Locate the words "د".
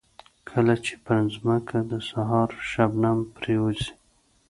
1.91-1.93